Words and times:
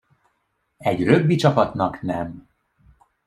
Egy 0.77 1.03
rögbicsapatnak 1.03 2.01
nem. 2.01 2.47